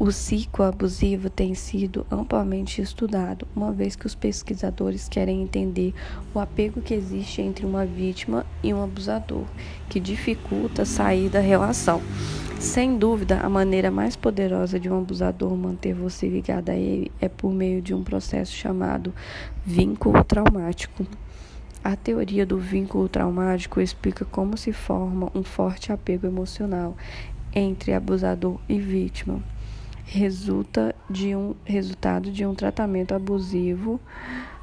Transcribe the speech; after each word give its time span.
O 0.00 0.12
ciclo 0.12 0.64
abusivo 0.64 1.28
tem 1.28 1.56
sido 1.56 2.06
amplamente 2.08 2.80
estudado, 2.80 3.48
uma 3.54 3.72
vez 3.72 3.96
que 3.96 4.06
os 4.06 4.14
pesquisadores 4.14 5.08
querem 5.08 5.42
entender 5.42 5.92
o 6.32 6.38
apego 6.38 6.80
que 6.80 6.94
existe 6.94 7.42
entre 7.42 7.66
uma 7.66 7.84
vítima 7.84 8.46
e 8.62 8.72
um 8.72 8.80
abusador, 8.80 9.42
que 9.88 9.98
dificulta 9.98 10.84
sair 10.84 11.28
da 11.28 11.40
relação. 11.40 12.00
Sem 12.60 12.96
dúvida, 12.96 13.40
a 13.40 13.48
maneira 13.48 13.90
mais 13.90 14.14
poderosa 14.14 14.78
de 14.78 14.88
um 14.88 14.98
abusador 14.98 15.56
manter 15.56 15.94
você 15.94 16.28
ligado 16.28 16.68
a 16.68 16.76
ele 16.76 17.10
é 17.20 17.28
por 17.28 17.52
meio 17.52 17.82
de 17.82 17.92
um 17.92 18.04
processo 18.04 18.52
chamado 18.52 19.12
vínculo 19.66 20.22
traumático. 20.22 21.04
A 21.82 21.96
teoria 21.96 22.46
do 22.46 22.56
vínculo 22.56 23.08
traumático 23.08 23.80
explica 23.80 24.24
como 24.24 24.56
se 24.56 24.72
forma 24.72 25.28
um 25.34 25.42
forte 25.42 25.90
apego 25.90 26.24
emocional 26.24 26.96
entre 27.52 27.92
abusador 27.92 28.60
e 28.68 28.78
vítima 28.78 29.42
resulta 30.10 30.94
de 31.08 31.36
um 31.36 31.54
resultado 31.66 32.32
de 32.32 32.44
um 32.46 32.54
tratamento 32.54 33.14
abusivo 33.14 34.00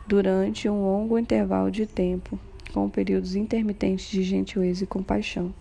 durante 0.08 0.68
um 0.68 0.82
longo 0.82 1.20
intervalo 1.20 1.70
de 1.70 1.86
tempo, 1.86 2.40
com 2.74 2.90
períodos 2.90 3.36
intermitentes 3.36 4.10
de 4.10 4.24
gentileza 4.24 4.84
e 4.84 4.88
compaixão. 4.88 5.54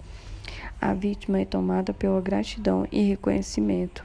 A 0.81 0.95
vítima 0.95 1.41
é 1.41 1.45
tomada 1.45 1.93
pela 1.93 2.21
gratidão 2.21 2.87
e 2.91 3.03
reconhecimento, 3.03 4.03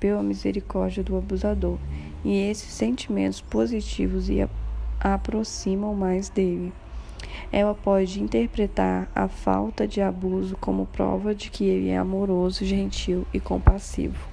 pela 0.00 0.20
misericórdia 0.20 1.02
do 1.02 1.16
abusador, 1.16 1.78
e 2.24 2.36
esses 2.36 2.72
sentimentos 2.72 3.40
positivos 3.40 4.26
a 5.00 5.14
aproximam 5.14 5.94
mais 5.94 6.28
dele. 6.28 6.72
Ela 7.52 7.74
pode 7.74 8.20
interpretar 8.20 9.08
a 9.14 9.28
falta 9.28 9.86
de 9.86 10.00
abuso 10.00 10.56
como 10.56 10.86
prova 10.86 11.34
de 11.34 11.50
que 11.50 11.64
ele 11.64 11.88
é 11.88 11.96
amoroso, 11.96 12.64
gentil 12.64 13.24
e 13.32 13.38
compassivo. 13.38 14.29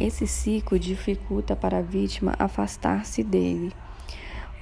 Esse 0.00 0.26
ciclo 0.26 0.78
dificulta 0.78 1.54
para 1.54 1.76
a 1.76 1.82
vítima 1.82 2.34
afastar-se 2.38 3.22
dele. 3.22 3.70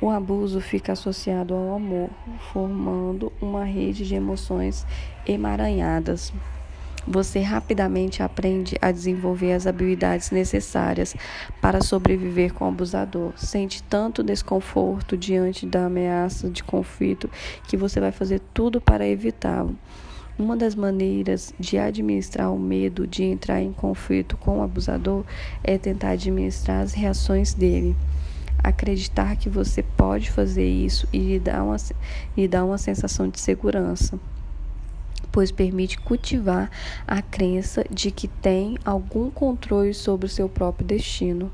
O 0.00 0.10
abuso 0.10 0.60
fica 0.60 0.94
associado 0.94 1.54
ao 1.54 1.76
amor, 1.76 2.10
formando 2.52 3.32
uma 3.40 3.62
rede 3.62 4.04
de 4.04 4.16
emoções 4.16 4.84
emaranhadas. 5.24 6.32
Você 7.06 7.38
rapidamente 7.38 8.20
aprende 8.20 8.76
a 8.82 8.90
desenvolver 8.90 9.52
as 9.52 9.64
habilidades 9.64 10.32
necessárias 10.32 11.14
para 11.60 11.82
sobreviver 11.82 12.52
com 12.52 12.64
o 12.64 12.68
abusador. 12.68 13.32
Sente 13.36 13.80
tanto 13.84 14.24
desconforto 14.24 15.16
diante 15.16 15.64
da 15.64 15.86
ameaça 15.86 16.50
de 16.50 16.64
conflito 16.64 17.30
que 17.68 17.76
você 17.76 18.00
vai 18.00 18.10
fazer 18.10 18.40
tudo 18.52 18.80
para 18.80 19.06
evitá-lo. 19.06 19.78
Uma 20.38 20.56
das 20.56 20.76
maneiras 20.76 21.52
de 21.58 21.76
administrar 21.76 22.54
o 22.54 22.58
medo 22.60 23.08
de 23.08 23.24
entrar 23.24 23.60
em 23.60 23.72
conflito 23.72 24.36
com 24.36 24.60
o 24.60 24.62
abusador 24.62 25.24
é 25.64 25.76
tentar 25.76 26.10
administrar 26.10 26.80
as 26.80 26.92
reações 26.92 27.52
dele. 27.52 27.96
Acreditar 28.62 29.34
que 29.34 29.48
você 29.48 29.82
pode 29.82 30.30
fazer 30.30 30.68
isso 30.68 31.08
e 31.12 31.18
lhe 31.18 31.40
dar 31.40 31.64
uma, 31.64 31.76
lhe 32.36 32.46
dar 32.46 32.64
uma 32.64 32.78
sensação 32.78 33.28
de 33.28 33.40
segurança, 33.40 34.16
pois 35.32 35.50
permite 35.50 35.98
cultivar 35.98 36.70
a 37.04 37.20
crença 37.20 37.84
de 37.90 38.12
que 38.12 38.28
tem 38.28 38.78
algum 38.84 39.30
controle 39.30 39.92
sobre 39.92 40.26
o 40.26 40.30
seu 40.30 40.48
próprio 40.48 40.86
destino. 40.86 41.50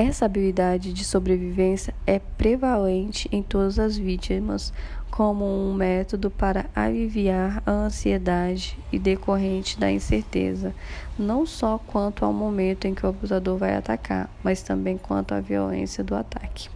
Essa 0.00 0.26
habilidade 0.26 0.92
de 0.92 1.04
sobrevivência 1.04 1.92
é 2.06 2.20
prevalente 2.20 3.28
em 3.32 3.42
todas 3.42 3.80
as 3.80 3.96
vítimas 3.96 4.72
como 5.10 5.44
um 5.44 5.74
método 5.74 6.30
para 6.30 6.66
aliviar 6.72 7.60
a 7.66 7.72
ansiedade 7.72 8.78
e 8.92 8.98
decorrente 9.00 9.76
da 9.76 9.90
incerteza, 9.90 10.72
não 11.18 11.44
só 11.44 11.80
quanto 11.84 12.24
ao 12.24 12.32
momento 12.32 12.84
em 12.84 12.94
que 12.94 13.04
o 13.04 13.08
abusador 13.08 13.58
vai 13.58 13.74
atacar, 13.74 14.30
mas 14.40 14.62
também 14.62 14.96
quanto 14.96 15.34
à 15.34 15.40
violência 15.40 16.04
do 16.04 16.14
ataque. 16.14 16.68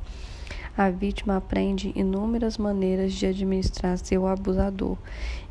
A 0.77 0.91
vítima 0.91 1.37
aprende 1.37 1.93
inúmeras 1.95 2.59
maneiras 2.59 3.13
de 3.13 3.27
administrar 3.27 3.99
seu 3.99 4.27
abusador, 4.27 4.97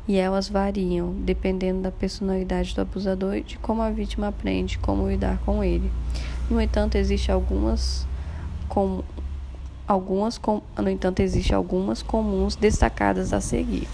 e 0.06 0.18
elas 0.18 0.46
variam 0.46 1.14
dependendo 1.20 1.80
da 1.80 1.90
personalidade 1.90 2.74
do 2.74 2.82
abusador 2.82 3.36
e 3.36 3.42
de 3.42 3.56
como 3.56 3.80
a 3.80 3.90
vítima 3.90 4.28
aprende 4.28 4.76
como 4.78 5.08
lidar 5.08 5.38
com 5.46 5.64
ele. 5.64 5.90
No 6.52 6.60
entanto, 6.60 6.96
existem 6.96 7.34
algumas 7.34 8.06
com, 8.68 9.02
algumas 9.88 10.36
com, 10.36 10.60
no 10.76 10.90
entanto, 10.90 11.20
existem 11.20 11.56
algumas 11.56 12.02
comuns 12.02 12.56
destacadas 12.56 13.32
a 13.32 13.40
seguir. 13.40 13.88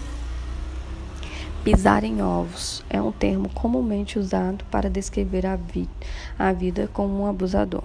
Pisar 1.62 2.02
em 2.02 2.20
ovos 2.20 2.82
é 2.90 3.00
um 3.00 3.12
termo 3.12 3.48
comumente 3.50 4.18
usado 4.18 4.64
para 4.72 4.90
descrever 4.90 5.46
a, 5.46 5.54
vi 5.54 5.88
a 6.36 6.52
vida 6.52 6.90
como 6.92 7.22
um 7.22 7.26
abusador. 7.28 7.84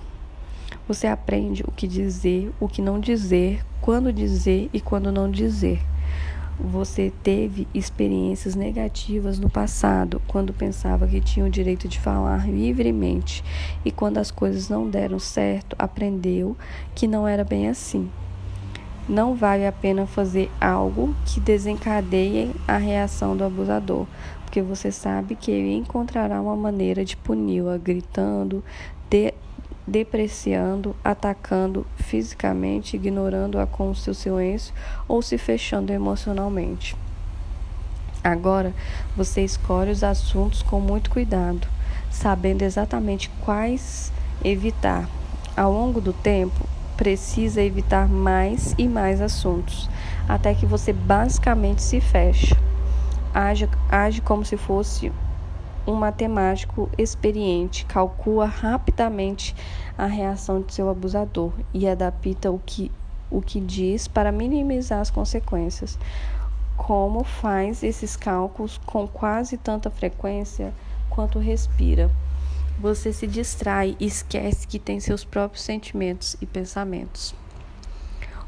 Você 0.88 1.05
aprende 1.05 1.63
o 1.67 1.72
que 1.72 1.88
dizer, 1.88 2.51
o 2.59 2.67
que 2.67 2.81
não 2.81 3.00
dizer, 3.00 3.63
quando 3.79 4.11
dizer 4.11 4.72
e 4.73 4.81
quando 4.81 5.11
não 5.11 5.29
dizer 5.29 5.84
você 6.59 7.12
teve 7.24 7.68
experiências 7.74 8.56
negativas 8.56 9.40
no 9.40 9.50
passado, 9.50 10.22
quando 10.28 10.53
pensava 10.53 11.08
que 11.08 11.19
tinha 11.19 11.46
o 11.46 11.50
direito 11.50 11.88
de 11.88 12.00
falar 12.00 12.47
livremente 12.47 13.44
e 13.84 13.91
quando 13.91 14.18
as 14.18 14.30
coisas 14.30 14.69
não 14.69 14.90
deram 14.90 15.19
certo, 15.19 15.75
aprendeu 15.80 16.56
que 16.94 17.08
não 17.08 17.28
era 17.28 17.44
bem 17.44 17.68
assim. 17.68 18.09
Não 19.09 19.36
vale 19.36 19.66
a 19.66 19.72
pena 19.72 20.06
fazer 20.06 20.50
algo 20.62 21.14
que 21.25 21.40
desencadeie 21.40 22.52
a 22.68 22.78
reação 22.78 23.35
do 23.35 23.44
abusador, 23.44 24.08
porque 24.46 24.62
você 24.62 24.91
sabe 24.91 25.35
que 25.35 25.52
ele 25.52 25.74
encontrará 25.74 26.40
uma 26.40 26.56
maneira 26.56 27.03
de 27.03 27.18
puni-la, 27.18 27.78
gritando, 27.78 28.64
de 29.09 29.34
depreciando, 29.85 30.95
atacando 31.03 31.85
fisicamente, 31.95 32.95
ignorando-a 32.95 33.66
com 33.66 33.89
o 33.89 33.95
seu 33.95 34.13
silêncio 34.13 34.73
ou 35.07 35.21
se 35.21 35.38
fechando 35.38 35.91
emocionalmente. 35.91 36.95
Agora, 38.23 38.73
você 39.17 39.41
escolhe 39.41 39.91
os 39.91 40.03
assuntos 40.03 40.61
com 40.61 40.79
muito 40.79 41.09
cuidado, 41.09 41.67
sabendo 42.09 42.61
exatamente 42.61 43.29
quais 43.43 44.13
evitar. 44.43 45.09
Ao 45.57 45.72
longo 45.72 45.99
do 45.99 46.13
tempo, 46.13 46.66
precisa 46.95 47.61
evitar 47.61 48.07
mais 48.07 48.73
e 48.77 48.88
mais 48.88 49.19
assuntos, 49.19 49.89
até 50.27 50.53
que 50.53 50.66
você 50.66 50.93
basicamente 50.93 51.81
se 51.81 51.99
fecha. 51.99 52.57
Age, 53.33 53.67
age 53.89 54.22
como 54.22 54.45
se 54.45 54.55
fosse 54.55 55.11
um 55.85 55.94
matemático 55.94 56.89
experiente 56.97 57.85
calcula 57.85 58.45
rapidamente 58.45 59.55
a 59.97 60.05
reação 60.05 60.61
de 60.61 60.73
seu 60.73 60.89
abusador 60.89 61.51
e 61.73 61.88
adapta 61.88 62.49
o 62.49 62.59
que, 62.66 62.91
o 63.29 63.41
que 63.41 63.59
diz 63.59 64.07
para 64.07 64.31
minimizar 64.31 64.99
as 64.99 65.11
consequências. 65.11 65.97
Como 66.77 67.23
faz 67.23 67.83
esses 67.83 68.16
cálculos 68.16 68.79
com 68.85 69.07
quase 69.07 69.57
tanta 69.57 69.89
frequência 69.89 70.73
quanto 71.09 71.38
respira. 71.38 72.09
Você 72.79 73.13
se 73.13 73.27
distrai 73.27 73.95
e 73.99 74.05
esquece 74.05 74.67
que 74.67 74.79
tem 74.79 74.99
seus 74.99 75.23
próprios 75.23 75.63
sentimentos 75.63 76.35
e 76.41 76.45
pensamentos. 76.45 77.35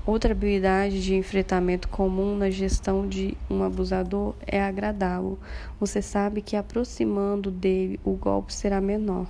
Outra 0.05 0.33
habilidade 0.33 1.01
de 1.01 1.15
enfrentamento 1.15 1.87
comum 1.87 2.37
na 2.37 2.51
gestão 2.51 3.07
de 3.07 3.35
um 3.49 3.63
abusador 3.63 4.35
é 4.45 4.61
agradá-lo. 4.61 5.39
Você 5.79 5.99
sabe 5.99 6.43
que 6.43 6.55
aproximando 6.55 7.49
dele 7.49 7.99
o 8.05 8.11
golpe 8.11 8.53
será 8.53 8.79
menor. 8.79 9.25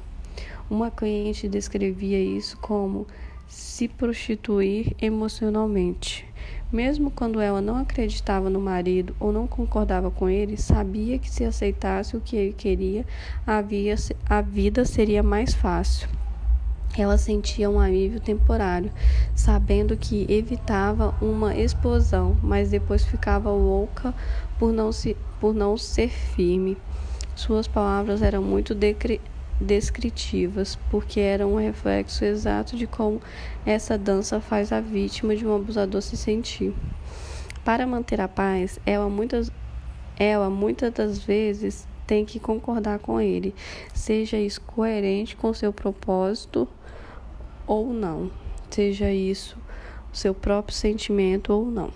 Uma 0.70 0.92
cliente 0.92 1.48
descrevia 1.48 2.20
isso 2.20 2.58
como 2.58 3.08
se 3.48 3.88
prostituir 3.88 4.94
emocionalmente. 5.02 6.28
Mesmo 6.74 7.10
quando 7.10 7.40
ela 7.40 7.62
não 7.62 7.78
acreditava 7.78 8.50
no 8.50 8.60
marido 8.60 9.16
ou 9.18 9.32
não 9.32 9.48
concordava 9.48 10.12
com 10.12 10.28
ele, 10.28 10.58
sabia 10.58 11.18
que 11.18 11.30
se 11.30 11.46
aceitasse 11.46 12.18
o 12.18 12.22
que 12.22 12.36
ele 12.36 12.54
queria, 12.54 13.06
a 13.48 14.42
vida 14.42 14.84
seria 14.84 15.24
mais 15.24 15.54
fácil. 15.54 16.10
Ela 16.98 17.18
sentia 17.18 17.70
um 17.70 17.78
alívio 17.78 18.22
temporário, 18.22 18.90
sabendo 19.36 19.98
que 19.98 20.26
evitava 20.30 21.14
uma 21.22 21.54
explosão, 21.54 22.38
mas 22.42 22.70
depois 22.70 23.04
ficava 23.04 23.52
louca 23.52 24.14
por 24.58 24.72
não, 24.72 24.94
se, 24.94 25.18
por 25.40 25.54
não 25.54 25.78
ser 25.78 26.10
firme. 26.10 26.78
Suas 27.36 27.68
palavras 27.68 28.22
eram 28.22 28.42
muito 28.42 28.74
descritivas, 29.60 30.80
porque 30.90 31.20
eram 31.20 31.54
um 31.54 31.58
reflexo 31.58 32.24
exato 32.24 32.78
de 32.78 32.88
como 32.88 33.22
essa 33.66 33.98
dança 33.98 34.40
faz 34.40 34.72
a 34.72 34.80
vítima 34.80 35.36
de 35.36 35.46
um 35.46 35.54
abusador 35.54 36.02
se 36.02 36.16
sentir. 36.16 36.74
Para 37.66 37.86
manter 37.86 38.22
a 38.22 38.28
paz, 38.30 38.80
ela 38.86 39.10
muitas, 39.10 39.52
ela 40.18 40.50
muitas 40.50 40.94
das 40.94 41.20
vezes 41.20 41.86
tem 42.08 42.24
que 42.24 42.40
concordar 42.40 43.00
com 43.00 43.20
ele, 43.20 43.54
seja 43.94 44.38
isso 44.38 44.62
coerente 44.62 45.36
com 45.36 45.54
seu 45.54 45.74
propósito 45.74 46.68
ou 47.68 47.94
não, 47.94 48.30
seja 48.70 49.12
isso 49.12 49.58
o 50.14 50.16
seu 50.16 50.34
próprio 50.34 50.76
sentimento 50.76 51.52
ou 51.52 51.66
não. 51.66 51.92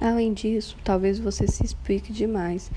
Além 0.00 0.32
disso, 0.32 0.76
talvez 0.84 1.18
você 1.18 1.48
se 1.48 1.64
explique 1.64 2.12
demais 2.12 2.70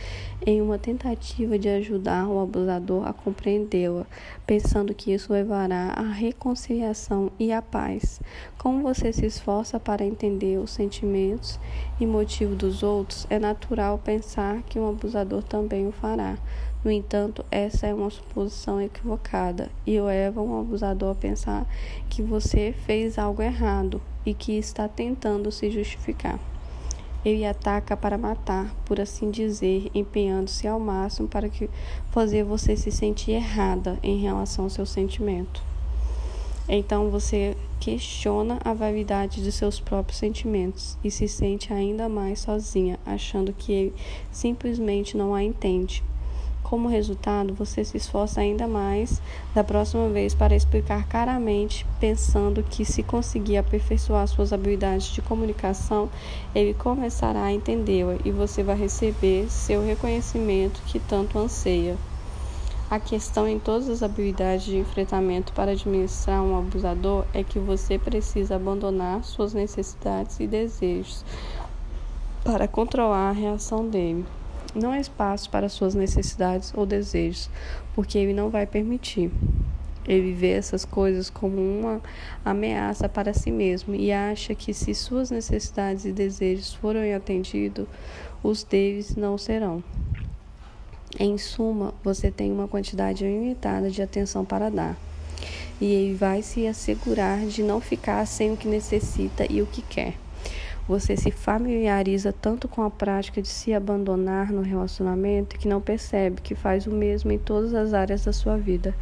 em 0.43 0.59
uma 0.59 0.79
tentativa 0.79 1.59
de 1.59 1.69
ajudar 1.69 2.27
o 2.27 2.41
abusador 2.41 3.07
a 3.07 3.13
compreendê-la, 3.13 4.07
pensando 4.47 4.91
que 4.91 5.11
isso 5.13 5.31
levará 5.31 5.89
à 5.95 6.01
reconciliação 6.01 7.31
e 7.37 7.51
à 7.51 7.61
paz. 7.61 8.19
Como 8.57 8.81
você 8.81 9.13
se 9.13 9.23
esforça 9.23 9.79
para 9.79 10.03
entender 10.03 10.57
os 10.57 10.71
sentimentos 10.71 11.59
e 11.99 12.07
motivos 12.07 12.57
dos 12.57 12.81
outros, 12.81 13.27
é 13.29 13.37
natural 13.37 13.99
pensar 13.99 14.63
que 14.63 14.79
um 14.79 14.89
abusador 14.89 15.43
também 15.43 15.87
o 15.87 15.91
fará. 15.91 16.39
No 16.83 16.89
entanto, 16.89 17.45
essa 17.51 17.85
é 17.85 17.93
uma 17.93 18.09
suposição 18.09 18.81
equivocada 18.81 19.69
e 19.85 20.01
leva 20.01 20.41
um 20.41 20.59
abusador 20.59 21.11
a 21.11 21.15
pensar 21.15 21.67
que 22.09 22.23
você 22.23 22.73
fez 22.87 23.19
algo 23.19 23.43
errado 23.43 24.01
e 24.25 24.33
que 24.33 24.57
está 24.57 24.87
tentando 24.87 25.51
se 25.51 25.69
justificar. 25.69 26.39
Ele 27.23 27.45
ataca 27.45 27.95
para 27.95 28.17
matar, 28.17 28.73
por 28.85 28.99
assim 28.99 29.29
dizer, 29.29 29.89
empenhando-se 29.93 30.67
ao 30.67 30.79
máximo 30.79 31.27
para 31.27 31.49
que 31.49 31.69
fazer 32.11 32.43
você 32.43 32.75
se 32.75 32.91
sentir 32.91 33.31
errada 33.31 33.99
em 34.01 34.19
relação 34.19 34.65
ao 34.65 34.69
seu 34.69 34.85
sentimento. 34.85 35.61
Então 36.67 37.09
você 37.09 37.55
questiona 37.79 38.59
a 38.63 38.73
validade 38.73 39.43
de 39.43 39.51
seus 39.51 39.79
próprios 39.79 40.19
sentimentos 40.19 40.97
e 41.03 41.11
se 41.11 41.27
sente 41.27 41.73
ainda 41.73 42.07
mais 42.07 42.39
sozinha, 42.39 42.99
achando 43.05 43.51
que 43.51 43.71
ele 43.71 43.93
simplesmente 44.31 45.17
não 45.17 45.33
a 45.33 45.43
entende. 45.43 46.03
Como 46.71 46.87
resultado, 46.87 47.53
você 47.53 47.83
se 47.83 47.97
esforça 47.97 48.39
ainda 48.39 48.65
mais 48.65 49.21
da 49.53 49.61
próxima 49.61 50.07
vez 50.07 50.33
para 50.33 50.55
explicar 50.55 51.05
claramente, 51.05 51.85
pensando 51.99 52.63
que 52.63 52.85
se 52.85 53.03
conseguir 53.03 53.57
aperfeiçoar 53.57 54.25
suas 54.25 54.53
habilidades 54.53 55.07
de 55.07 55.21
comunicação, 55.21 56.09
ele 56.55 56.73
começará 56.73 57.43
a 57.43 57.51
entendê-la 57.51 58.15
e 58.23 58.31
você 58.31 58.63
vai 58.63 58.77
receber 58.77 59.51
seu 59.51 59.85
reconhecimento 59.85 60.81
que 60.85 60.97
tanto 60.97 61.37
anseia. 61.37 61.97
A 62.89 63.01
questão 63.01 63.49
em 63.49 63.59
todas 63.59 63.89
as 63.89 64.01
habilidades 64.01 64.63
de 64.63 64.77
enfrentamento 64.77 65.51
para 65.51 65.73
administrar 65.73 66.41
um 66.41 66.57
abusador 66.57 67.25
é 67.33 67.43
que 67.43 67.59
você 67.59 67.99
precisa 67.99 68.55
abandonar 68.55 69.25
suas 69.25 69.53
necessidades 69.53 70.39
e 70.39 70.47
desejos 70.47 71.25
para 72.45 72.65
controlar 72.65 73.27
a 73.27 73.33
reação 73.33 73.89
dele. 73.89 74.25
Não 74.73 74.91
há 74.91 74.99
espaço 74.99 75.49
para 75.49 75.67
suas 75.67 75.93
necessidades 75.93 76.71
ou 76.75 76.85
desejos, 76.85 77.49
porque 77.93 78.17
ele 78.17 78.33
não 78.33 78.49
vai 78.49 78.65
permitir. 78.65 79.29
Ele 80.07 80.33
vê 80.33 80.51
essas 80.51 80.83
coisas 80.85 81.29
como 81.29 81.57
uma 81.57 82.01
ameaça 82.43 83.07
para 83.07 83.33
si 83.33 83.51
mesmo 83.51 83.93
e 83.93 84.11
acha 84.11 84.55
que 84.55 84.73
se 84.73 84.95
suas 84.95 85.29
necessidades 85.29 86.05
e 86.05 86.11
desejos 86.11 86.73
forem 86.73 87.13
atendidos, 87.13 87.85
os 88.41 88.63
deles 88.63 89.15
não 89.15 89.37
serão. 89.37 89.83
Em 91.19 91.37
suma, 91.37 91.93
você 92.03 92.31
tem 92.31 92.51
uma 92.51 92.67
quantidade 92.67 93.23
limitada 93.23 93.91
de 93.91 94.01
atenção 94.01 94.45
para 94.45 94.69
dar. 94.69 94.97
E 95.79 95.85
ele 95.85 96.15
vai 96.15 96.41
se 96.41 96.65
assegurar 96.65 97.45
de 97.45 97.61
não 97.61 97.81
ficar 97.81 98.25
sem 98.25 98.51
o 98.51 98.57
que 98.57 98.67
necessita 98.67 99.45
e 99.49 99.61
o 99.61 99.67
que 99.67 99.81
quer. 99.81 100.15
Você 100.91 101.15
se 101.15 101.31
familiariza 101.31 102.33
tanto 102.33 102.67
com 102.67 102.83
a 102.83 102.89
prática 102.89 103.41
de 103.41 103.47
se 103.47 103.73
abandonar 103.73 104.51
no 104.51 104.61
relacionamento 104.61 105.57
que 105.57 105.65
não 105.65 105.79
percebe 105.79 106.41
que 106.41 106.53
faz 106.53 106.85
o 106.85 106.91
mesmo 106.91 107.31
em 107.31 107.37
todas 107.37 107.73
as 107.73 107.93
áreas 107.93 108.25
da 108.25 108.33
sua 108.33 108.57
vida, 108.57 108.93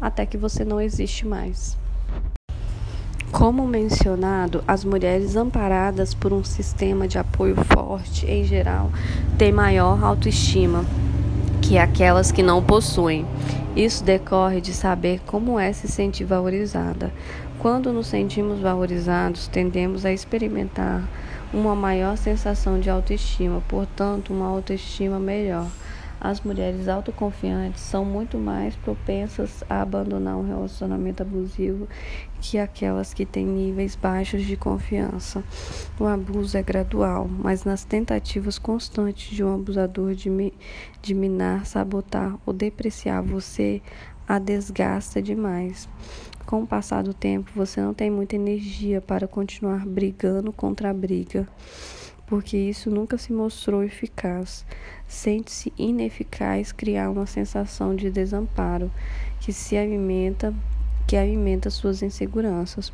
até 0.00 0.24
que 0.24 0.38
você 0.38 0.64
não 0.64 0.80
existe 0.80 1.26
mais. 1.26 1.76
Como 3.30 3.66
mencionado, 3.66 4.64
as 4.66 4.86
mulheres 4.86 5.36
amparadas 5.36 6.14
por 6.14 6.32
um 6.32 6.42
sistema 6.42 7.06
de 7.06 7.18
apoio 7.18 7.56
forte, 7.56 8.24
em 8.24 8.42
geral, 8.44 8.90
têm 9.36 9.52
maior 9.52 10.02
autoestima 10.02 10.82
que 11.60 11.76
aquelas 11.76 12.32
que 12.32 12.42
não 12.42 12.62
possuem. 12.62 13.26
Isso 13.76 14.02
decorre 14.02 14.62
de 14.62 14.72
saber 14.72 15.20
como 15.26 15.60
é 15.60 15.74
se 15.74 15.88
sentir 15.88 16.24
valorizada. 16.24 17.12
Quando 17.58 17.92
nos 17.92 18.06
sentimos 18.06 18.60
valorizados, 18.60 19.46
tendemos 19.46 20.06
a 20.06 20.12
experimentar 20.12 21.06
uma 21.54 21.74
maior 21.76 22.16
sensação 22.16 22.80
de 22.80 22.90
autoestima, 22.90 23.62
portanto, 23.68 24.32
uma 24.32 24.46
autoestima 24.46 25.20
melhor. 25.20 25.70
As 26.20 26.40
mulheres 26.40 26.88
autoconfiantes 26.88 27.82
são 27.82 28.04
muito 28.04 28.38
mais 28.38 28.74
propensas 28.76 29.62
a 29.68 29.82
abandonar 29.82 30.36
um 30.36 30.46
relacionamento 30.46 31.22
abusivo 31.22 31.86
que 32.40 32.58
aquelas 32.58 33.12
que 33.12 33.26
têm 33.26 33.46
níveis 33.46 33.94
baixos 33.94 34.42
de 34.42 34.56
confiança. 34.56 35.44
O 36.00 36.06
abuso 36.06 36.56
é 36.56 36.62
gradual, 36.62 37.28
mas 37.28 37.64
nas 37.64 37.84
tentativas 37.84 38.58
constantes 38.58 39.36
de 39.36 39.44
um 39.44 39.54
abusador 39.54 40.14
de, 40.14 40.30
mi 40.30 40.52
de 41.02 41.14
minar, 41.14 41.66
sabotar 41.66 42.36
ou 42.46 42.54
depreciar 42.54 43.22
você, 43.22 43.82
a 44.26 44.38
desgasta 44.38 45.20
demais. 45.20 45.88
Com 46.46 46.62
o 46.62 46.66
passar 46.66 47.02
do 47.02 47.14
tempo, 47.14 47.50
você 47.54 47.80
não 47.80 47.94
tem 47.94 48.10
muita 48.10 48.36
energia 48.36 49.00
para 49.00 49.26
continuar 49.26 49.86
brigando 49.86 50.52
contra 50.52 50.90
a 50.90 50.94
briga, 50.94 51.48
porque 52.26 52.56
isso 52.56 52.90
nunca 52.90 53.16
se 53.16 53.32
mostrou 53.32 53.82
eficaz. 53.82 54.64
Sente-se 55.08 55.72
ineficaz 55.78 56.70
criar 56.70 57.10
uma 57.10 57.26
sensação 57.26 57.96
de 57.96 58.10
desamparo 58.10 58.90
que 59.40 59.52
se 59.52 59.76
alimenta, 59.76 60.54
que 61.06 61.16
alimenta 61.16 61.70
suas 61.70 62.02
inseguranças. 62.02 62.92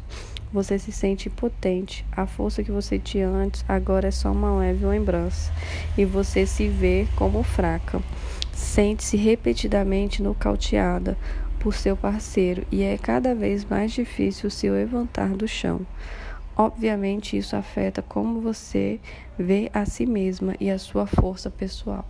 Você 0.52 0.78
se 0.78 0.90
sente 0.90 1.28
impotente. 1.28 2.04
A 2.10 2.26
força 2.26 2.62
que 2.62 2.72
você 2.72 2.98
tinha 2.98 3.28
antes 3.28 3.64
agora 3.68 4.08
é 4.08 4.10
só 4.10 4.32
uma 4.32 4.58
leve 4.58 4.84
lembrança 4.84 5.52
e 5.96 6.04
você 6.04 6.44
se 6.44 6.68
vê 6.68 7.06
como 7.16 7.42
fraca. 7.42 8.00
Sente-se 8.60 9.16
repetidamente 9.16 10.22
nocauteada 10.22 11.16
por 11.58 11.74
seu 11.74 11.96
parceiro 11.96 12.64
e 12.70 12.82
é 12.82 12.96
cada 12.98 13.34
vez 13.34 13.64
mais 13.64 13.90
difícil 13.90 14.50
se 14.50 14.70
levantar 14.70 15.30
do 15.30 15.48
chão. 15.48 15.80
Obviamente, 16.54 17.38
isso 17.38 17.56
afeta 17.56 18.02
como 18.02 18.40
você 18.40 19.00
vê 19.36 19.70
a 19.72 19.86
si 19.86 20.04
mesma 20.04 20.54
e 20.60 20.70
a 20.70 20.78
sua 20.78 21.06
força 21.06 21.50
pessoal. 21.50 22.04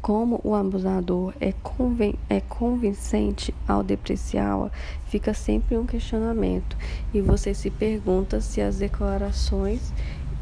Como 0.00 0.40
o 0.44 0.54
abusador 0.54 1.34
é, 1.40 1.52
conven 1.64 2.14
é 2.30 2.40
convincente 2.40 3.52
ao 3.66 3.82
depreciá-la, 3.82 4.70
fica 5.08 5.34
sempre 5.34 5.76
um 5.76 5.84
questionamento 5.84 6.76
e 7.12 7.20
você 7.20 7.52
se 7.52 7.70
pergunta 7.70 8.40
se 8.40 8.60
as 8.60 8.78
declarações 8.78 9.92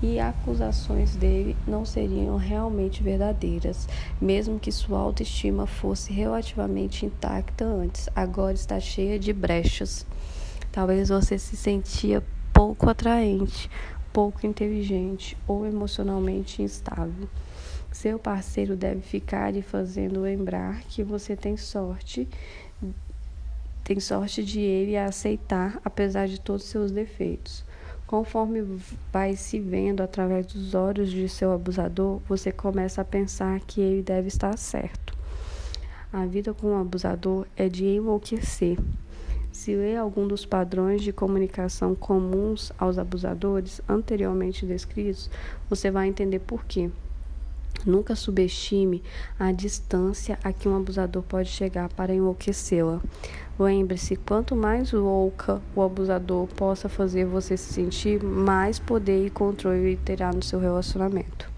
e 0.04 0.20
acusações 0.20 1.16
dele 1.16 1.56
não 1.66 1.82
seriam 1.82 2.36
realmente 2.36 3.02
verdadeiras, 3.02 3.88
mesmo 4.20 4.60
que 4.60 4.70
sua 4.70 4.98
autoestima 4.98 5.66
fosse 5.66 6.12
relativamente 6.12 7.06
intacta 7.06 7.64
antes, 7.64 8.10
agora 8.14 8.52
está 8.52 8.78
cheia 8.78 9.18
de 9.18 9.32
brechas. 9.32 10.06
Talvez 10.70 11.08
você 11.08 11.38
se 11.38 11.56
sentia 11.56 12.22
pouco 12.52 12.90
atraente, 12.90 13.70
pouco 14.12 14.46
inteligente 14.46 15.38
ou 15.48 15.67
emocionalmente 15.67 16.60
instável. 16.60 17.26
Seu 17.90 18.19
parceiro 18.19 18.76
deve 18.76 19.00
ficar 19.00 19.55
lhe 19.55 19.62
fazendo 19.62 20.20
lembrar 20.20 20.82
que 20.82 21.02
você 21.02 21.34
tem 21.34 21.56
sorte, 21.56 22.29
tem 23.82 23.98
sorte 24.00 24.44
de 24.44 24.60
ele 24.60 24.98
a 24.98 25.06
aceitar 25.06 25.81
apesar 25.82 26.29
de 26.29 26.38
todos 26.38 26.64
seus 26.64 26.90
defeitos. 26.90 27.64
Conforme 28.14 28.62
vai 29.12 29.34
se 29.34 29.58
vendo 29.58 30.00
através 30.00 30.46
dos 30.46 30.72
olhos 30.72 31.10
de 31.10 31.28
seu 31.28 31.50
abusador, 31.50 32.20
você 32.28 32.52
começa 32.52 33.00
a 33.00 33.04
pensar 33.04 33.58
que 33.58 33.80
ele 33.80 34.02
deve 34.02 34.28
estar 34.28 34.56
certo. 34.56 35.12
A 36.12 36.24
vida 36.24 36.54
com 36.54 36.68
o 36.68 36.80
abusador 36.80 37.44
é 37.56 37.68
de 37.68 37.84
enlouquecer. 37.84 38.78
Se 39.50 39.74
lê 39.74 39.96
algum 39.96 40.28
dos 40.28 40.46
padrões 40.46 41.02
de 41.02 41.12
comunicação 41.12 41.92
comuns 41.96 42.70
aos 42.78 42.98
abusadores 42.98 43.80
anteriormente 43.88 44.64
descritos, 44.64 45.28
você 45.68 45.90
vai 45.90 46.06
entender 46.06 46.38
por 46.38 46.64
quê. 46.66 46.92
Nunca 47.86 48.17
subestime 48.17 49.03
a 49.38 49.53
distância 49.53 50.38
a 50.43 50.53
que 50.53 50.69
um 50.69 50.76
abusador 50.76 51.22
pode 51.22 51.50
chegar 51.50 51.88
para 51.91 52.14
enlouquecê-la. 52.14 53.03
Lembre-se, 53.58 54.17
quanto 54.17 54.56
mais 54.56 54.91
louca 54.93 55.60
o 55.76 55.82
abusador 55.82 56.46
possa 56.48 56.88
fazer 56.88 57.26
você 57.26 57.56
se 57.56 57.72
sentir, 57.72 58.22
mais 58.22 58.79
poder 58.79 59.26
e 59.26 59.31
controle 59.31 59.96
terá 59.96 60.32
no 60.32 60.43
seu 60.43 60.58
relacionamento. 60.58 61.53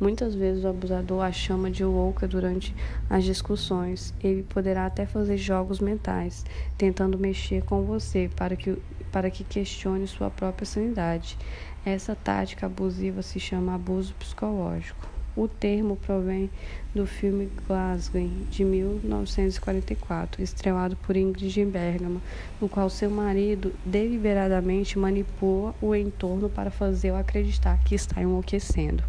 Muitas 0.00 0.34
vezes 0.34 0.64
o 0.64 0.68
abusador 0.68 1.22
a 1.22 1.30
chama 1.30 1.70
de 1.70 1.84
louca 1.84 2.26
durante 2.26 2.74
as 3.08 3.22
discussões. 3.22 4.14
Ele 4.22 4.42
poderá 4.42 4.86
até 4.86 5.04
fazer 5.04 5.36
jogos 5.36 5.78
mentais, 5.78 6.42
tentando 6.78 7.18
mexer 7.18 7.62
com 7.64 7.82
você 7.82 8.30
para 8.34 8.56
que, 8.56 8.78
para 9.12 9.30
que 9.30 9.44
questione 9.44 10.06
sua 10.06 10.30
própria 10.30 10.64
sanidade. 10.64 11.36
Essa 11.84 12.14
tática 12.14 12.64
abusiva 12.64 13.20
se 13.20 13.38
chama 13.38 13.74
abuso 13.74 14.14
psicológico. 14.14 15.19
O 15.40 15.48
termo 15.48 15.96
provém 15.96 16.50
do 16.94 17.06
filme 17.06 17.50
Glasgow, 17.66 18.28
de 18.50 18.62
1944, 18.62 20.42
estrelado 20.42 20.96
por 20.96 21.16
Ingrid 21.16 21.64
Bergman, 21.64 22.20
no 22.60 22.68
qual 22.68 22.90
seu 22.90 23.08
marido 23.08 23.72
deliberadamente 23.82 24.98
manipula 24.98 25.74
o 25.80 25.94
entorno 25.94 26.50
para 26.50 26.70
fazê-lo 26.70 27.16
acreditar 27.16 27.82
que 27.84 27.94
está 27.94 28.20
enlouquecendo. 28.20 29.02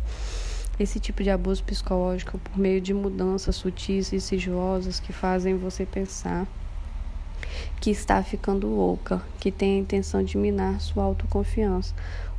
Esse 0.79 1.01
tipo 1.01 1.21
de 1.21 1.29
abuso 1.29 1.65
psicológico 1.65 2.37
por 2.37 2.57
meio 2.57 2.79
de 2.79 2.93
mudanças 2.93 3.57
sutis 3.57 4.13
e 4.13 4.21
sigilosas 4.21 5.01
que 5.01 5.11
fazem 5.11 5.57
você 5.57 5.85
pensar 5.85 6.47
que 7.81 7.91
está 7.91 8.23
ficando 8.23 8.67
louca, 8.67 9.21
que 9.37 9.51
tem 9.51 9.75
a 9.75 9.81
intenção 9.81 10.23
de 10.23 10.37
minar 10.37 10.79
sua 10.79 11.03
autoconfiança, 11.03 11.93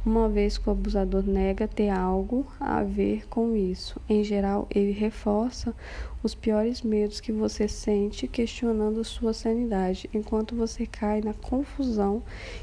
uma 0.04 0.28
vez 0.28 0.58
que 0.58 0.68
o 0.68 0.72
abusador 0.72 1.22
nega 1.22 1.68
ter 1.68 1.88
algo 1.88 2.46
a 2.58 2.82
ver 2.82 3.26
com 3.28 3.54
isso. 3.54 4.00
Em 4.08 4.24
geral, 4.24 4.66
ele 4.74 4.90
reforça 4.90 5.74
os 6.22 6.34
piores 6.34 6.82
medos 6.82 7.20
que 7.20 7.32
você 7.32 7.68
sente, 7.68 8.26
questionando 8.26 9.04
sua 9.04 9.32
sanidade, 9.32 10.10
enquanto 10.12 10.56
você 10.56 10.86
cai 10.86 11.20
na 11.20 11.34
confusão 11.34 12.22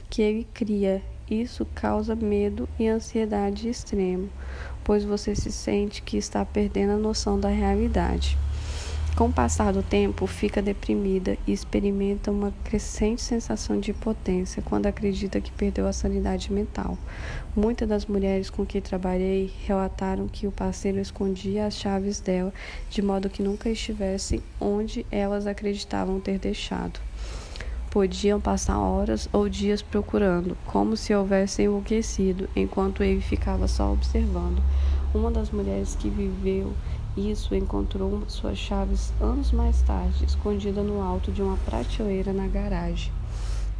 que 0.09 0.21
ele 0.21 0.47
cria. 0.53 1.01
Isso 1.29 1.65
causa 1.75 2.15
medo 2.15 2.67
e 2.79 2.87
ansiedade 2.87 3.69
extremo, 3.69 4.29
pois 4.83 5.03
você 5.03 5.35
se 5.35 5.51
sente 5.51 6.01
que 6.01 6.17
está 6.17 6.43
perdendo 6.43 6.93
a 6.93 6.97
noção 6.97 7.39
da 7.39 7.49
realidade. 7.49 8.37
Com 9.19 9.27
o 9.27 9.33
passar 9.33 9.73
do 9.73 9.83
tempo, 9.83 10.25
fica 10.25 10.61
deprimida 10.61 11.37
e 11.45 11.51
experimenta 11.51 12.31
uma 12.31 12.53
crescente 12.63 13.21
sensação 13.21 13.77
de 13.77 13.91
impotência 13.91 14.63
quando 14.63 14.85
acredita 14.85 15.41
que 15.41 15.51
perdeu 15.51 15.85
a 15.87 15.91
sanidade 15.91 16.53
mental. 16.53 16.97
Muitas 17.53 17.89
das 17.89 18.05
mulheres 18.05 18.49
com 18.49 18.65
que 18.65 18.79
trabalhei 18.79 19.51
relataram 19.67 20.25
que 20.25 20.47
o 20.47 20.53
parceiro 20.53 21.01
escondia 21.01 21.65
as 21.65 21.73
chaves 21.73 22.21
dela 22.21 22.53
de 22.89 23.01
modo 23.01 23.29
que 23.29 23.43
nunca 23.43 23.69
estivessem 23.69 24.41
onde 24.57 25.05
elas 25.11 25.45
acreditavam 25.45 26.21
ter 26.21 26.39
deixado. 26.39 27.01
Podiam 27.91 28.39
passar 28.39 28.79
horas 28.79 29.27
ou 29.33 29.49
dias 29.49 29.81
procurando, 29.81 30.55
como 30.65 30.95
se 30.95 31.13
houvessem 31.13 31.65
enlouquecido, 31.65 32.47
enquanto 32.55 33.03
ele 33.03 33.19
ficava 33.19 33.67
só 33.67 33.91
observando. 33.91 34.63
Uma 35.13 35.29
das 35.29 35.49
mulheres 35.49 35.93
que 35.95 36.07
viveu 36.07 36.71
isso 37.19 37.55
encontrou 37.55 38.23
suas 38.27 38.57
chaves 38.57 39.11
anos 39.19 39.51
mais 39.51 39.81
tarde, 39.81 40.25
escondida 40.25 40.83
no 40.83 41.01
alto 41.01 41.31
de 41.31 41.41
uma 41.41 41.57
prateleira 41.57 42.31
na 42.31 42.47
garagem. 42.47 43.11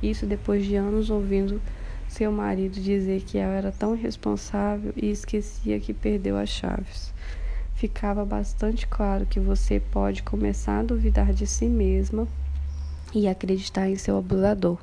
Isso 0.02 0.26
depois 0.26 0.66
de 0.66 0.76
anos 0.76 1.10
ouvindo 1.10 1.62
seu 2.08 2.32
marido 2.32 2.82
dizer 2.82 3.22
que 3.22 3.38
ela 3.38 3.54
era 3.54 3.72
tão 3.72 3.96
irresponsável 3.96 4.94
e 4.98 5.12
esquecia 5.12 5.80
que 5.80 5.94
perdeu 5.94 6.38
as 6.38 6.50
chaves. 6.50 7.14
Ficava 7.76 8.26
bastante 8.26 8.88
claro 8.88 9.26
que 9.26 9.40
você 9.40 9.80
pode 9.80 10.24
começar 10.24 10.80
a 10.80 10.84
duvidar 10.84 11.34
de 11.34 11.46
si 11.46 11.66
mesma 11.66 12.28
e 13.14 13.28
acreditar 13.28 13.90
em 13.90 13.96
seu 13.96 14.18
abusador. 14.18 14.78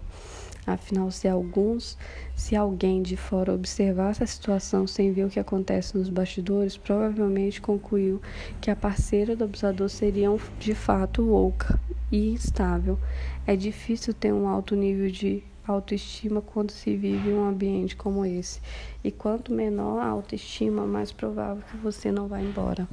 Afinal, 0.67 1.11
se 1.13 1.29
alguns, 1.29 1.97
se 2.35 2.57
alguém 2.57 3.01
de 3.01 3.17
fora 3.17 3.55
observasse 3.55 4.23
a 4.23 4.27
situação 4.27 4.87
sem 4.87 5.13
ver 5.13 5.25
o 5.25 5.31
que 5.31 5.39
acontece 5.39 5.97
nos 5.97 6.09
bastidores, 6.09 6.77
provavelmente 6.77 7.61
concluiu 7.61 8.21
que 8.61 8.71
a 8.71 8.75
parceira 8.75 9.37
do 9.37 9.45
abusador 9.45 9.89
seria 9.89 10.29
de 10.59 10.75
fato 10.75 11.23
louca 11.23 11.79
e 12.11 12.31
instável. 12.31 12.99
É 13.47 13.55
difícil 13.55 14.13
ter 14.13 14.33
um 14.33 14.49
alto 14.49 14.75
nível 14.75 15.09
de 15.09 15.45
autoestima 15.67 16.41
quando 16.41 16.71
se 16.71 16.97
vive 16.97 17.29
em 17.29 17.35
um 17.35 17.47
ambiente 17.47 17.95
como 17.95 18.25
esse. 18.25 18.61
E 19.05 19.11
quanto 19.11 19.53
menor 19.53 20.01
a 20.01 20.07
autoestima, 20.07 20.87
mais 20.87 21.13
provável 21.13 21.63
que 21.71 21.77
você 21.77 22.11
não 22.11 22.27
vá 22.27 22.41
embora. 22.41 22.89